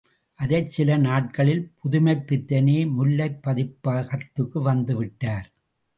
[0.39, 5.47] அடுத்த சில நாட்களில் புதுமைப்பித்தனே முல்லை பதிப்பகத்துக்கு வந்துவிட்டார்!